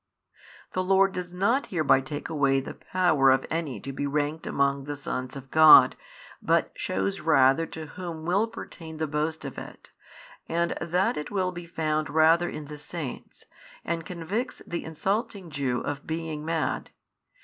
The 0.71 0.83
Lord 0.83 1.11
does 1.13 1.31
not 1.31 1.67
hereby 1.67 2.01
take 2.01 2.27
away 2.27 2.59
the 2.59 2.73
power 2.73 3.29
of 3.29 3.45
any 3.51 3.79
to 3.81 3.93
be 3.93 4.07
ranked 4.07 4.47
among 4.47 4.85
the 4.85 4.95
sons 4.95 5.35
of 5.35 5.51
God, 5.51 5.95
but 6.41 6.71
shews 6.73 7.21
rather 7.21 7.67
to 7.67 7.85
whom 7.85 8.25
will 8.25 8.47
pertain 8.47 8.97
the 8.97 9.05
boast 9.05 9.45
of 9.45 9.59
it, 9.59 9.91
and 10.49 10.71
that 10.81 11.17
it 11.17 11.29
will 11.29 11.51
be 11.51 11.67
found 11.67 12.09
rather 12.09 12.49
in 12.49 12.65
the 12.65 12.79
saints, 12.79 13.45
and 13.85 14.03
convicts 14.03 14.63
the 14.65 14.83
insulting 14.83 15.51
Jew 15.51 15.81
of 15.81 16.07
being 16.07 16.43
mad. 16.43 16.89